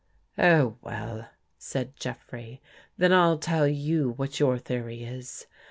[0.39, 1.29] "Oh, well,"
[1.59, 2.59] said Jeffrey,"
[2.97, 5.45] then I'll tell you what your theory is.